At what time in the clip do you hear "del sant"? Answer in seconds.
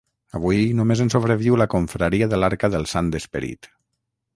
2.79-3.17